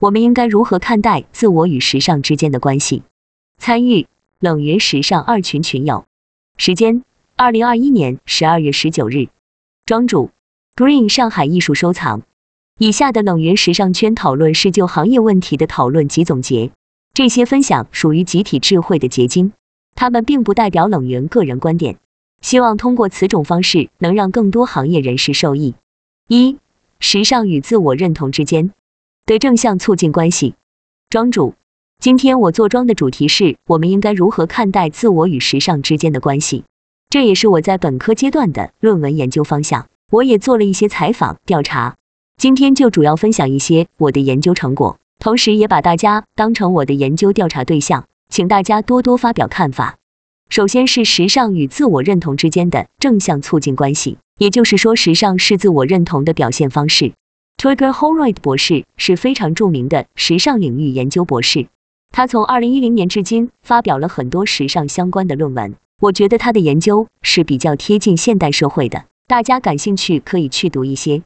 [0.00, 3.02] 我们应该如何看待自我与时尚之间的关系？
[3.60, 4.06] 参与
[4.38, 6.04] 冷云时尚二群群友，
[6.56, 7.02] 时间
[7.34, 9.26] 二零二一年十二月十九日，
[9.84, 10.30] 庄主
[10.76, 12.22] Green 上海艺术收藏。
[12.78, 16.70] 以下的冷云时尚圈讨论是就行业问题的讨论及总结，
[17.12, 19.52] 这些分享属于集体智慧的结晶，
[19.96, 21.98] 他们并不代表冷云个人观点。
[22.40, 25.74] 希望通过此种方式能让更多行业人士受益。
[26.28, 26.56] 一、
[27.00, 28.72] 时尚与自我认同之间
[29.28, 30.54] 的正向促进关系。
[31.10, 31.52] 庄主，
[32.00, 36.64] 今天我做庄的主题是我们应该如何看待自我与时尚之间的关系，
[37.10, 39.88] 这也是我在本科阶段的论文研究方向。
[40.10, 41.96] 我也做了一些采访调查。
[42.38, 49.98] 今天就主要分享一些我的研究成果，同时也把大家当成我的研究调查对象，请大家多多发表看法。
[50.48, 57.12] 首先是时尚与自我认同之间的正向促进关系，也就是说，时尚是自我认同的表现方式。
[57.58, 61.66] Twigger Holroyd 博士是非常著名的时尚领域研究博士，
[62.12, 65.74] 他从2010年至今发表了很多时尚相关的论文。
[66.00, 71.24] 我觉得他的研究是比较贴近现代社会的，大家感兴趣可以去读一些。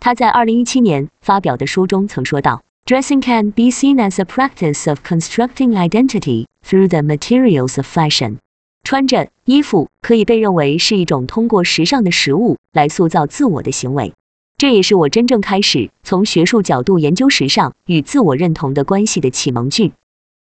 [0.00, 8.38] 他在二零一七年发表的书中曾说道：“Dressing can be seen as a practice of constructing identity through the materials of fashion。”
[8.82, 14.12] 穿着衣服可以被认为是一种通过时尚的食物来塑造自我的行为。
[14.58, 19.92] 这也是我真正开始从学术角度研究时尚与自我认同的关系的启蒙句。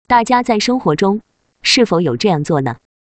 [0.06, 1.20] 大家在生活中
[1.61, 2.77] 是否有这样做呢？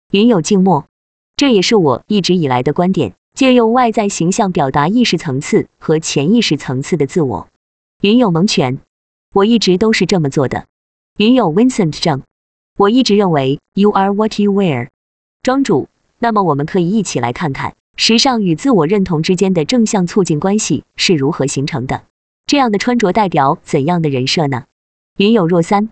[0.10, 0.88] 云有静默，
[1.36, 3.14] 这也是我一直以来的观点。
[3.36, 7.48] 借用外在形象表达意识层次和潜意识层次的自我。
[8.02, 8.80] 云有蒙权，
[9.32, 10.66] 我一直都是这么做的。
[11.18, 12.24] 云有 Vincent 正，
[12.76, 14.88] 我一直认为 You are what you wear。
[15.44, 22.04] 庄主，那么我们可以一起来看看时尚与自我认同之间的正向促进关系是如何形成的。
[22.46, 24.66] 这样的穿着代表怎样的人设呢？
[25.18, 25.90] 云有若三，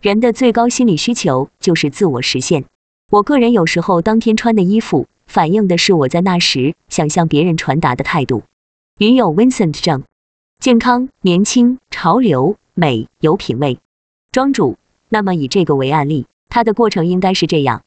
[0.00, 2.66] 人的最高心理需求就是自我实现。
[3.10, 5.08] 我个人有时候当天穿的衣服。
[5.26, 8.44] 反映的是我在那时想向别人传达的态度。
[8.98, 10.04] 云有 Vincent 正，
[10.60, 13.80] 健康、年轻、潮流、美、有品味。
[14.30, 14.78] 庄主，
[15.08, 17.82] 那么以这个为案例，它的过程应该是这样：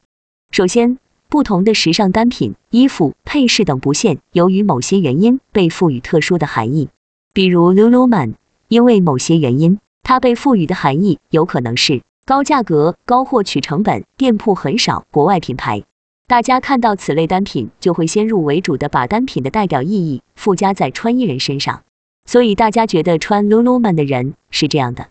[0.50, 0.98] 首先，
[1.30, 6.88] 不同的时尚单品、衣服、配饰等不限，由于某些原因被赋予特殊的含义。
[7.32, 8.34] 比如 Lululemon，
[8.66, 15.84] 因为某些原因，它被赋予的含义有可能是高价格、高获取成本、店铺很少、国外品牌。
[16.26, 21.84] 大家看到此类单品，就会先入为主的把单品的代表意义附加在穿衣人身上，
[22.26, 25.06] 所以大家觉得穿 Lululemon 的人是这样的。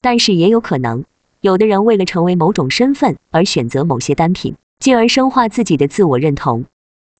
[0.00, 1.04] 但是也有可能，
[1.40, 6.64] 有的人为了成为某种身份而选择某些单品，进而深化自己的自我认同。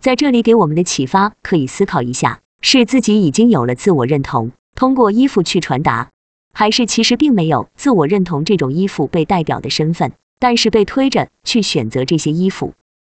[0.03, 6.09] 在这里给我们的启发，可以思考一下：是自己已经有了自我认同，通过衣服去传达，
[6.55, 12.73] 还是其实并没有自我认同这种衣服被代表的身份，但是被推着去选择这些衣服？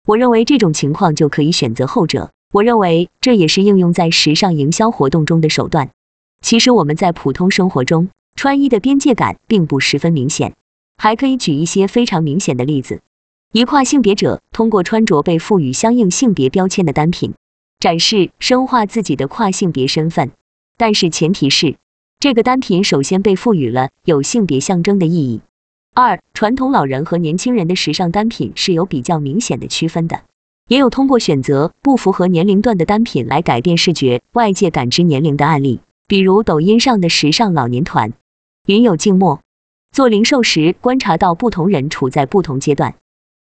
[0.07, 2.31] 我认为这种情况就可以选择后者。
[2.51, 5.91] 我认为这也是应用在时尚营销活动中的手段。
[6.41, 10.55] 其实我们在普通生活中穿衣的边界感并不十分明显。
[10.97, 13.03] 还可以举一些非常明显的例子：
[13.53, 17.35] 一跨性别者通过穿着被赋予相应性别标签的单品，
[17.81, 20.31] 展示深化自己的跨性别身份。
[20.79, 21.75] 但是前提是，
[22.21, 25.41] 这个单品首先被赋予了有性别象征的意义。
[25.93, 30.21] 二、传统老人和年轻人的时尚单品是有比较明显的区分的，
[30.69, 38.13] 也有通过选择不符合年龄段的单品来改变视觉外界感知年龄的案例，比如抖音上的时尚老年团。
[38.67, 39.41] 云有静默，
[39.91, 42.95] 做零售时观察到不同人处在不同阶段。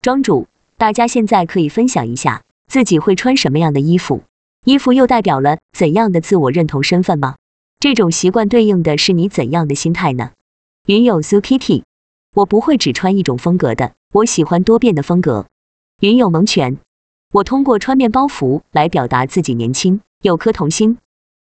[0.05, 4.21] 庄主，大家现在可以分享一下自己会穿什么样的衣服，
[4.63, 7.37] 衣服又代表了怎样的自我认同身份吗？
[7.81, 10.33] 这种习惯对应的是你怎样的心态呢？
[10.85, 11.85] 云有 s u Kitty。
[12.35, 15.47] 我不会只穿一种风格的，我喜欢多变的风格。
[16.01, 16.77] 云有蒙泉，
[17.33, 20.99] 我通过穿面包服来表达自己年轻，有颗童心。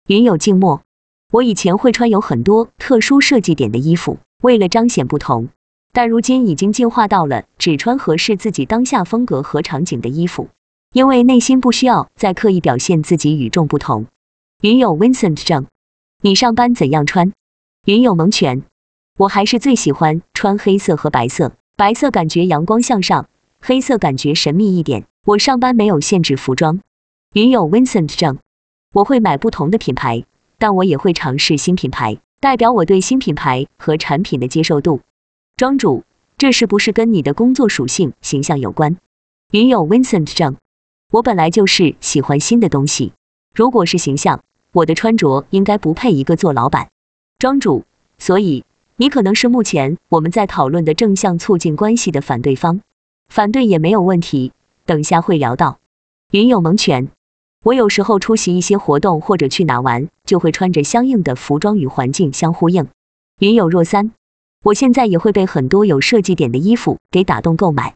[0.06, 0.84] 云有静默，
[1.32, 5.50] 我以前会穿有很多特殊设计点的衣服，为了彰显不同，
[5.94, 10.50] 但如今已经进化到了只穿合适自己当下风格和场景的衣服，
[10.94, 14.06] 因为内心不需要再刻意表现自己与众不同。
[14.62, 15.68] 云有 Vincent 正，
[16.22, 17.34] 你上班怎样穿？
[17.86, 18.64] 云有蒙泉。
[19.18, 23.28] 我还是最喜欢穿黑色和白色，白色感觉阳光向上，
[23.60, 25.06] 黑色感觉神秘一点。
[25.26, 26.80] 我上班没有限制服装。
[27.34, 28.40] 云有 Vincent 正，
[28.94, 30.24] 我会买不同的品牌，
[30.58, 35.02] 但我也会尝试新品牌，代表我对新品牌和产品的接受度。
[35.62, 36.06] 庄主，
[36.40, 38.98] 这是不是跟你的工作属性形象有关？
[39.52, 40.56] 云有 Vincent 正，
[41.12, 43.14] 我本来就是喜欢新的东西。
[43.54, 44.42] 如果是形象，
[44.74, 46.90] 我的穿着应该不配一个做老板。
[47.38, 47.86] 庄主，
[48.18, 48.66] 所以。
[48.96, 52.82] 你可能是目前我们在讨论的正向促进关系的反对方，
[53.30, 54.54] 反对也没有问题，
[54.88, 55.78] 等下会聊到。
[56.32, 57.10] 云有蒙权，
[57.64, 62.88] 我有时候出席一些活动或者去哪玩，就会穿着相应的服装与环境相呼应。
[63.38, 64.12] 云有若三，
[64.64, 67.96] 我现在也会被很多有设计点的衣服给打动购买。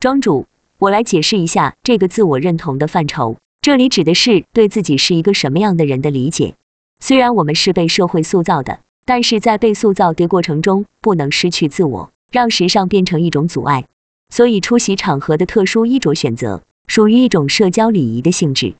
[0.00, 0.46] 庄主，
[0.78, 6.54] 我来解释一下这个自我认同的范畴，这里指的是对自己是一个什么样的人的理解。
[7.00, 8.80] 虽然我们是被社会塑造的。
[9.08, 13.86] 但是在被塑造的过程中，不能失去自我，让时尚变成一种阻碍。
[14.30, 18.74] 所以出席场合的特殊衣着选择，属于一种社交礼仪的性质。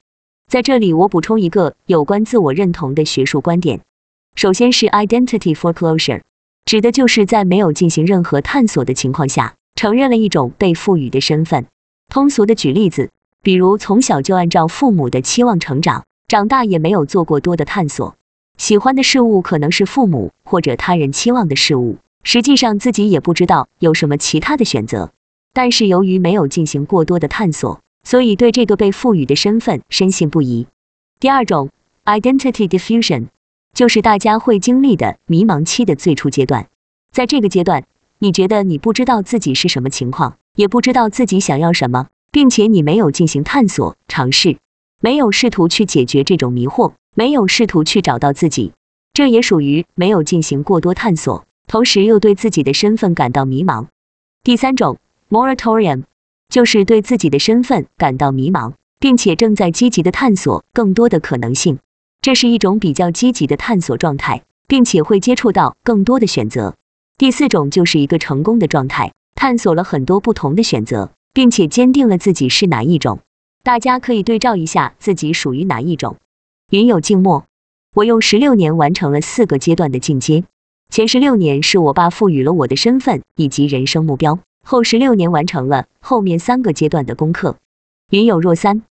[0.51, 3.83] 在这里，我补充一个有关自我认同的学术观点。
[4.35, 6.23] 首先是 identity foreclosure，
[6.67, 11.67] 指的就是在没有进行任何探索的情况下，承认了一种被赋予的身份。
[12.09, 13.11] 通俗的举例子，
[13.41, 18.17] 比如从小就按照父母的期望成长，长大也没有做过多的探索。
[18.59, 25.13] 喜欢的事物可能是父母或者他人期望的事物，实际上自己也不知道有什么其他的选择。
[25.53, 30.67] 但是由于没有进行过多的探索，所以对这个被赋予的身份深信不疑。
[31.21, 31.71] 第二种
[32.05, 33.29] identity diffusion
[33.77, 36.69] 就是大家会经历的迷茫期的最初阶段。
[37.13, 37.85] 在这个阶段，
[38.19, 44.57] 你觉得你不知道自己是什么情况，也不知道自己想要什么，并且你没有进行探索尝试，
[45.03, 46.95] 没有试图去解决这种迷惑。
[47.15, 48.73] 没有试图去找到自己，
[49.13, 53.89] 这也属于没有进行过多探索，同时又对自己的身份感到迷茫。
[54.43, 54.97] 第三种
[55.29, 56.05] moratorium
[56.49, 61.79] 就是对自己的身份感到迷茫，并且正在积极的探索更多的可能性。
[62.27, 66.75] 这是一种比较积极的探索状态，并且会接触到更多的选择。
[67.17, 73.21] 第四种就是一个成功的状态，探索了很多不同的选择，并且坚定了自己是哪一种。
[73.63, 76.17] 大家可以对照一下自己属于哪一种。
[76.71, 77.47] 云有静默，
[77.95, 80.43] 我用十六年完成了四个阶段的进阶。
[80.91, 87.59] 前十六年是我爸赋予了我的身份以及人生目标，后十六年完成了后面三个阶段的功课。
[88.11, 88.83] 云有若三，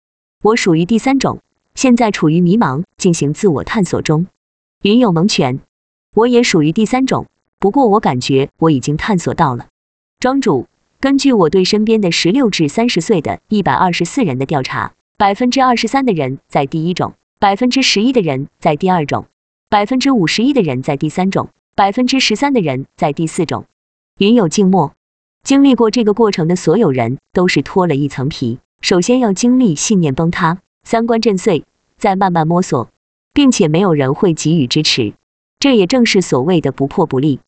[0.40, 1.40] 我属于第三种，
[1.74, 4.26] 现在处于迷茫，进行自我探索中。
[4.82, 5.60] 云有蒙权，
[6.14, 7.26] 我也属于第三种，
[7.58, 9.66] 不过我感觉我已经探索到了。
[10.20, 10.68] 庄主，
[11.00, 17.14] 根据我对身边的十六至三十岁的一百二十四人的调查，百分之二十三的人在第一种。
[17.40, 19.26] 百分之十一的人在第二种，
[19.68, 23.66] 百分之五十一的人在第三种，百分之十三的人在第四种。
[24.16, 24.94] 云有静默，
[25.42, 31.64] 经历过这个过程的所有人都是脱了一层皮，首先要经历信念崩塌、三观震碎，
[31.96, 32.88] 再慢慢摸索，
[33.32, 35.14] 并且没有人会给予支持。
[35.58, 37.40] 这也正是所谓的不破不立。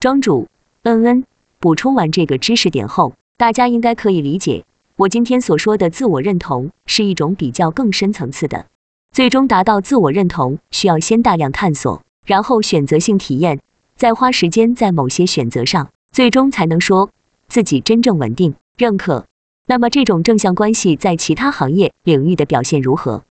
[0.00, 0.48] 庄主，
[0.82, 1.24] 嗯嗯，
[1.60, 4.64] 补充完这个知识点后，大家应该可以理解，
[4.96, 8.66] 我今天所说的自我认同是一种比较更深层次的。
[9.12, 13.60] 最终达到自我认同，需要先大量探索，然后选择性体验，
[13.96, 17.10] 再花时间在某些选择上，最终才能说
[17.48, 19.26] 自己真正稳定、认可。
[19.70, 23.24] 那么这种正向关系在其他行业领域的表现如何？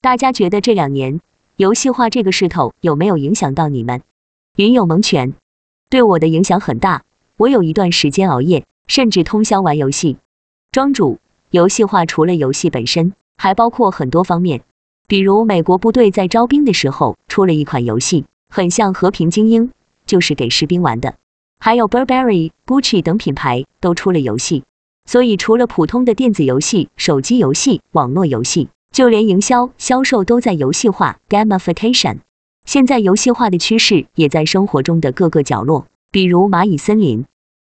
[0.00, 1.20] 大家觉得这两年
[1.56, 4.02] 游戏化这个势头有没有影响到你们？
[4.56, 5.34] 云有蒙权，
[5.88, 7.04] 对我的影响很大。
[7.36, 10.16] 我有一段时间熬夜，甚至通宵玩游戏。
[10.72, 11.20] 庄主，
[11.50, 14.62] 游戏化除了游戏本身，还包括很多方面。
[15.06, 19.68] 比如美国部队在招兵的时候出了一款游戏，很像《和平精英》，
[20.06, 21.14] 就是给士兵玩的。
[21.60, 24.64] 还有 Burberry、Gucci 等品牌都出了游戏。
[25.04, 32.18] 所以除了普通的电子游戏、手机游戏、网络游戏，就连营销、销售都在游戏化 （gamification）。
[32.64, 37.26] 现在游戏化的趋势也在生活中的各个角落，比如蚂蚁森林。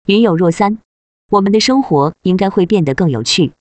[0.06, 0.78] 云有若三，
[1.30, 3.52] 我们的生活应该会变得更有趣。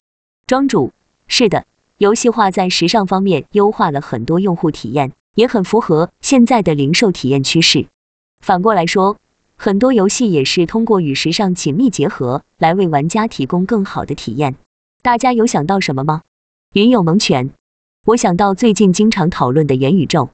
[0.46, 0.92] 庄主，
[1.28, 1.66] 是的。
[1.98, 7.86] 游戏化在时尚方面优化了很多用户体验，也很符合现在的零售体验趋势。
[8.40, 9.18] 反过来说，
[9.64, 14.56] 很多游戏也是通过与时尚紧密结合，来为玩家提供更好的体验。
[15.04, 16.24] 大家有想到什么吗？
[16.74, 17.52] 云有蒙泉，
[18.04, 20.32] 我想到最近经常讨论的元宇宙。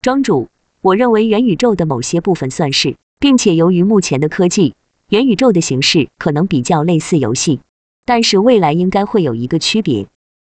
[0.00, 0.48] 庄主，
[0.80, 4.74] 我认为元宇宙的某些部分算是，并且由于目前的科技，
[5.10, 7.60] 元宇宙的形式可能比较类似游戏，
[8.06, 10.08] 但是未来应该会有一个区别。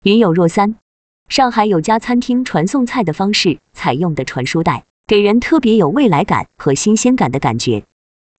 [0.04, 0.78] 云有若三，
[1.28, 7.84] 上海有家餐厅传送菜的方式采用的传输带，给人特别有未来感和新鲜感的感觉。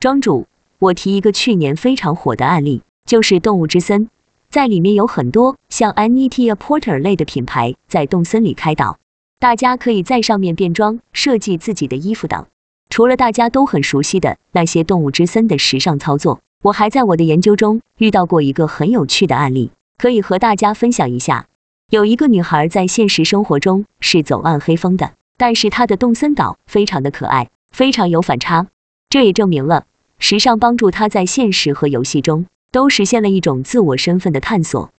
[0.00, 0.46] 庄主，
[0.78, 4.10] 我提一个去年非常火的案例，就是动物之森，
[4.50, 8.98] 在里面有很多像 Anita Porter 类的品牌在动森里开导，
[9.38, 12.44] 大家可以在上面变装、设计自己的衣服等。
[12.90, 21.46] 除了大家都很熟悉的那些动物之森的时尚操作，我还在我的研究中遇到过一个很有趣的案例，可以和大家分享一下。
[21.90, 28.66] 有一个女孩在现实生活中是走暗黑风的，但是她的动森岛非常的可爱，非常有反差。
[29.14, 29.86] 这也证明了
[30.18, 34.90] 时尚帮助他在现实和游戏中都实现了一种自我身份的探索。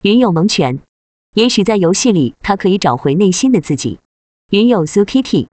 [0.00, 0.78] 云有蒙泉，
[1.34, 3.98] 也许在游戏里他可以找回内心的自己。
[4.48, 5.48] 云有 Sukiti，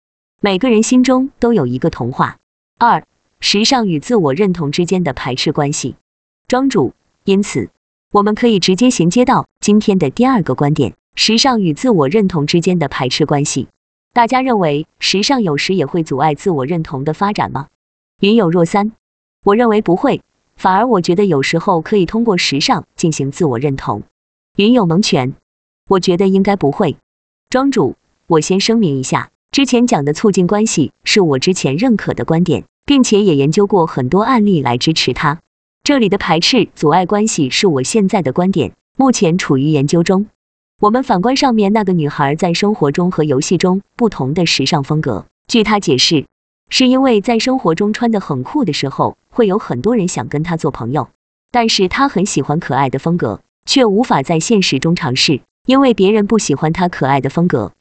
[0.41, 2.39] 每个人心中都有一个童话。
[2.79, 3.05] 二，
[3.41, 5.97] 时尚与自我认同之间的排斥关系。
[6.49, 6.95] 庄主，
[7.25, 7.69] 因此
[8.13, 13.69] 我们可以直接衔接到今天的第二个观点：时尚与自我认同之间的排斥关系。
[14.15, 17.67] 大家认为时尚有时也会阻碍自我认同的发展吗？
[18.19, 18.93] 云有若三，
[19.45, 20.23] 我认为不会，
[20.57, 24.05] 反而我觉得有时候可以通过时尚进行自我认同。
[24.57, 25.35] 云有蒙泉，
[25.87, 26.97] 我觉得应该不会。
[27.51, 27.97] 庄主，
[28.27, 35.41] 我先声明一下，之前讲的促进关系是我之前认可的观点，并且也研究过很多案例来支持它。
[35.85, 40.27] 这里的排斥阻碍关系是我现在的观点，目前处于研究中。
[40.81, 46.25] 我们反观上面那个女孩在生活中和游戏中不同的时尚风格，据她解释。
[46.69, 51.09] 是因为在生活中穿的很酷的时候，会有很多人想跟他做朋友，
[51.51, 57.73] 但是他很喜欢可爱的风格，却无法在现实中尝试，因为别人不喜欢他可爱的风格。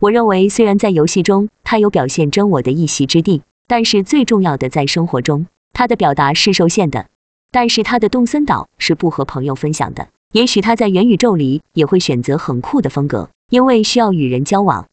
[0.00, 7.06] 我认为，虽然在游戏中他有表现真我的一席之地，但是最重要的在生活中，他的表达是受限的。
[7.52, 14.88] 但是他的动森岛是不和朋友分享的，也许他在元宇宙里也会选择很酷的风格，因为需要与人交往。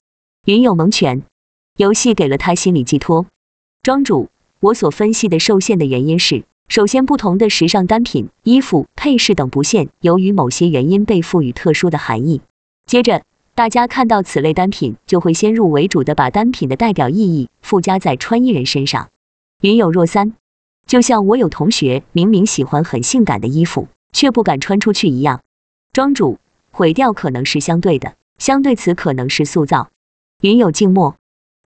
[0.46, 1.24] 云有蒙泉，
[1.78, 3.26] 游戏给了他心理寄托。
[3.88, 4.28] 庄主，
[4.60, 12.42] 我所分析的受限的原因是，首先不同的时尚单品、衣服、配饰等不限，由于某些原因被赋予特殊的含义。
[12.86, 13.24] 接着，
[13.56, 19.08] 大家看到此类单品，就会先入为主的把单品的代表意义附加在穿衣人身上。
[19.62, 20.34] 云有若三，
[20.86, 25.44] 就像我有同学明明喜欢很性感的衣服，却不敢穿出去一样。
[25.94, 26.40] 庄主，
[26.72, 29.92] 毁掉可能是相对的，相对词可能是塑造。
[30.42, 31.16] 云有静默。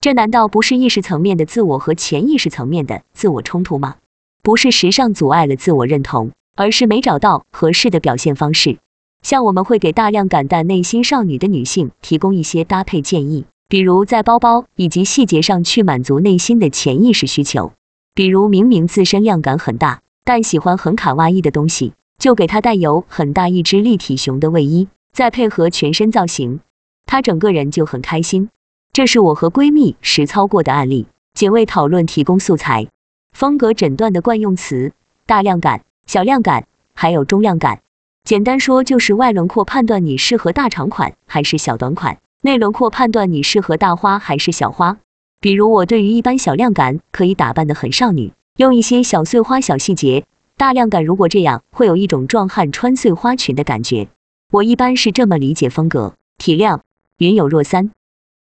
[0.02, 3.98] 这难道不是意识层面的自我和潜意识层面的自我冲突吗？
[4.42, 8.80] 不是时尚阻碍了自我认同，而是没找到合适的表现方式。
[9.22, 17.74] 像我们会给大量感淡内心少女的女性提供一些搭配建议，比如在包包以及细节上去满足内心的潜意识需求。
[18.16, 26.60] 比如明明自身量感很大，但喜欢很卡哇伊的东西，就给她带有很大一只立体熊的卫衣，再配合全身造型，
[27.06, 28.50] 她整个人就很开心。
[28.94, 32.90] 这是我和闺蜜实操过的案例，仅为讨论提供素材。
[33.32, 34.92] 风格诊断的惯用词：
[35.26, 37.80] 大量感、小量感，还有中量感。
[38.26, 44.98] 简单说就是外轮廓判断你适合大长款还是小短款，内轮廓判断你适合大花还是小花。
[45.40, 50.26] 比如我对于一般小量感可以打扮的很少女，用一些小碎花小细节；
[50.58, 54.10] 大量感如果这样会有一种壮汉穿碎花裙的感觉。
[54.52, 56.82] 我一般是这么理解风格体量。
[57.20, 57.92] 云有若三。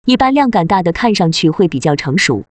[0.03, 2.45] 一般量感大的看上去会比较成熟。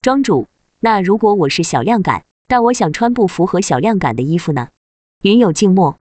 [0.00, 0.48] 庄主，
[0.80, 4.70] 那如果我是小量感，但我想穿不符合小量感的衣服呢？
[5.20, 5.98] 云有静默，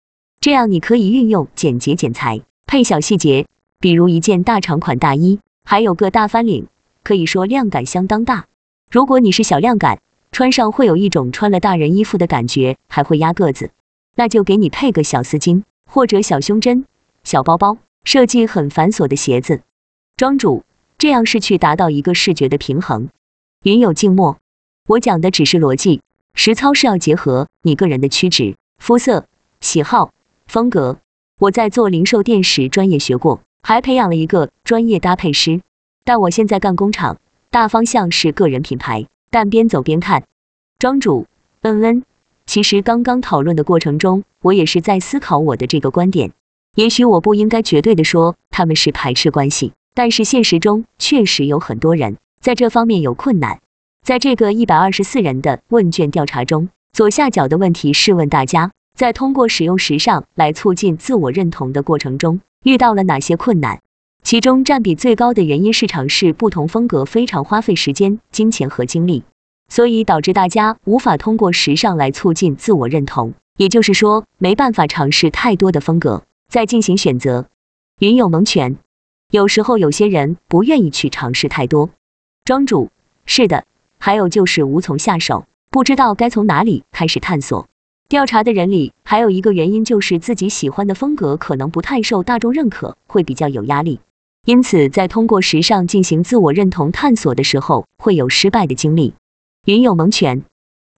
[0.41, 3.45] 这样你可以运用简洁剪裁，配小细节，
[3.79, 6.65] 比如一件大长款大衣，还有个大翻领，
[7.03, 8.47] 可以说量感相当大。
[8.89, 10.01] 如果你是小量感，
[10.31, 13.69] 穿上会有一种穿了大人衣服的感觉，还会压个子，
[14.15, 16.85] 那就给你配个小丝巾或者小胸针、
[17.23, 19.61] 小包包，设计很繁琐的鞋子。
[20.15, 20.63] 庄主。
[20.97, 23.09] 这样是去达到一个视觉的平衡。
[23.63, 24.37] 云有静默，
[24.87, 26.01] 我讲的只是逻辑，
[26.33, 29.27] 实操是要结合你个人的曲直、肤色、
[29.61, 30.11] 喜好、
[30.47, 30.99] 风格。
[31.39, 35.61] 我在做零售店时专业学过，还培养了一个专业搭配师。
[36.03, 37.17] 但我现在干工厂，
[37.51, 39.05] 大方向是个人品牌。
[39.29, 40.23] 但边走边看，
[40.79, 41.27] 庄主，
[41.61, 42.03] 嗯嗯，
[42.45, 46.31] 其实刚刚讨论的过程中，我也是在思考我的这个观点。
[46.75, 49.73] 也许我不应该绝对的说他们是排斥关系。
[49.97, 53.61] 但是现实中确实有很多人在这方面有困难。
[54.05, 63.79] 在这个一百二十四人的问卷调查中，左下角的问题是问大家，在通过使用时尚来促进自我认同的过程中，遇到了哪些困难？
[64.21, 69.23] 其中占比最高的原因是尝试不同风格非常花费时间、金钱和精力，
[69.67, 73.33] 所以导致大家无法通过时尚来促进自我认同。
[73.57, 77.47] 也就是说，没办法尝试太多的风格，再进行选择。
[77.97, 78.77] 云有蒙权。
[79.29, 81.89] 有时候有些人不愿意去尝试太多。
[82.45, 82.91] 庄主，
[83.25, 83.65] 是的，
[83.97, 87.67] 还有就是无从下手，不知道该从哪里开始探索。
[88.07, 93.99] 调查的人里还有一个原因就是自己喜欢的风格可能不太受大众认可，会比较有压力。
[94.45, 99.13] 因此在通过时尚进行自我认同探索的时候，会有失败的经历。
[99.65, 100.45] 云有蒙权，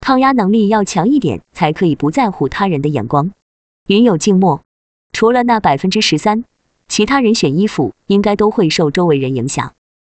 [0.02, 3.32] 抗压能力要强一点，才可以不在乎他人的眼光。
[3.88, 4.62] 云有静默，
[5.14, 6.46] 除了那百分之十三。
[6.90, 9.74] 其他人选衣服应该都会受周围人影响。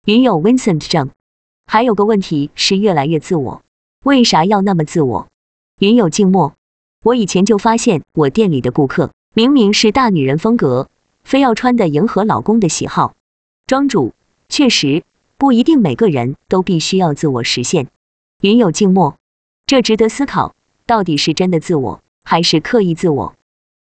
[0.06, 1.12] 云有 Vincent 症，
[1.68, 3.62] 还有个问题是越来越自我。
[4.04, 5.28] 为啥要那么自我？
[5.80, 6.56] 云有静默。
[7.04, 10.90] 我以前就发现，我店里的顾客明明是大女人风格，
[11.24, 13.16] 非要穿的迎合老公的喜好。
[13.68, 14.14] 庄主，
[14.48, 15.04] 确实
[15.38, 17.90] 不一定每个人都必须要自我实现。
[18.42, 19.18] 云有静默，
[19.66, 23.36] 这值得思考，到底是真的自我，还是刻意自我？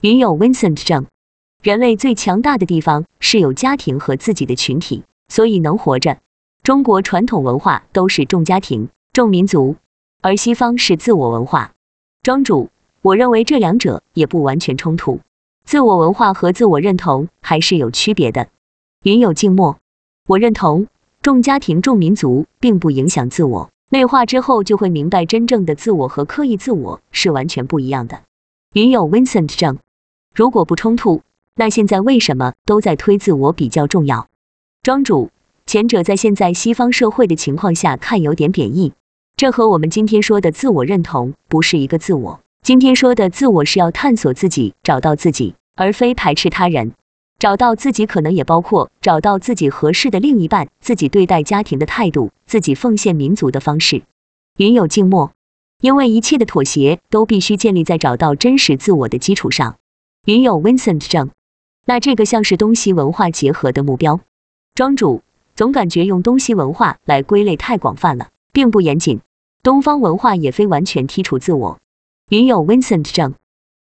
[0.02, 1.08] 云有 Vincent 正，
[1.66, 6.20] 人类最强大的地方是有家庭和自己的群体，所以能活着。
[6.62, 9.76] 中国传统文化都是重家庭、重民族，
[10.22, 11.74] 而西方是自我文化。
[12.22, 12.70] 庄主。
[13.02, 15.22] 我认为这两者也不完全冲突，
[15.64, 18.48] 自我文化和自我认同还是有区别的。
[19.02, 19.80] 云有静默，
[20.28, 20.86] 我认同
[21.24, 28.22] 重家庭重民族并不影响自我，内化之后就会明白真正的自我和刻意自我是完全不一样的。
[28.74, 29.80] 云有 Vincent 正，
[30.36, 31.22] 如果不冲突，
[31.58, 34.28] 那现在为什么都在推自我比较重要？
[34.84, 35.32] 庄主，
[35.66, 38.92] 前者在现在西方社会的情况下看有点贬义，
[39.38, 42.42] 这和我们今天说的自我认同不是一个自我。
[42.62, 46.92] 今天说的自我是要探索自己，找到自己，而非排斥他人。
[47.40, 54.04] 找到自己可能也包括找到自己合适的另一半，自己对待家庭的态度，自己奉献民族的方式。
[54.58, 55.32] 云有静默，
[55.80, 59.78] 因为一切的妥协都必须建立在找到真实自我的基础上。
[60.26, 61.30] 云有 Vincent 正，
[61.86, 64.20] 那这个像是东西文化结合的目标。
[64.74, 65.22] 庄主
[65.56, 69.22] 总感觉用东西文化来归类太广泛了，并不严谨。
[69.64, 71.80] 东方文化也非完全剔除自我。
[72.30, 73.36] 云有 Vincent 正，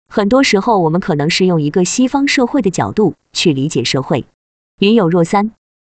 [0.07, 4.25] 很多时候我们可能是用一个西方社会的角度去理解社会。
[4.79, 5.51] 云有若三，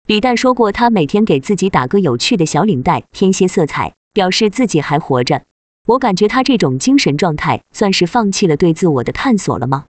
[0.06, 5.42] 李诞说过，他每天给自己打个有趣的小领带，添些色彩，表示自己还活着。
[5.86, 9.86] 我感觉他这种精神状态算是放弃了对自我的探索了吗？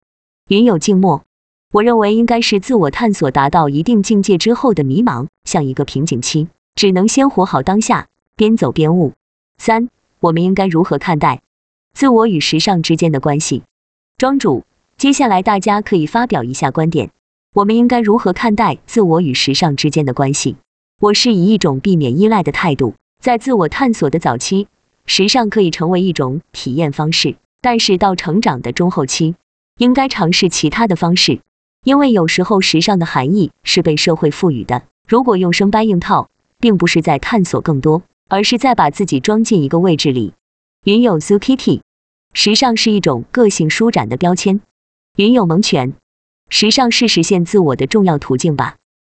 [0.49, 1.25] 云有静默，
[1.73, 8.07] 我认为应该是自我探索达到一定境界之后的迷茫，像一个瓶颈期，只能先活好当下，
[8.37, 9.13] 边走边悟。
[9.59, 9.89] 三，
[10.21, 11.43] 我们应该如何看待？
[11.93, 13.63] 自我与时尚之间的关系，
[14.17, 14.65] 庄主，
[14.97, 17.11] 接下来大家可以发表一下观点。
[17.53, 20.57] 我们应该如何看待自我与时尚之间的关系？
[21.01, 24.69] 我是以一种避免依赖的态度，在自我探索的早期，
[25.05, 29.35] 时尚可以成为一种体验方式，但是到成长的中后期，
[29.79, 31.41] 应该尝试其他的方式，
[31.87, 34.83] 因为有时候时尚的含义是被社会赋予的。
[35.07, 40.35] 如果用生搬硬套，并不是在探索更多，而是在把自己装进一个位置里。
[40.83, 41.83] 云有 Zukiti。
[42.33, 44.61] 时尚是一种个性舒展的标签。
[45.15, 45.95] 云有蒙犬，
[46.49, 48.75] 时尚是实现自我的重要途径吧。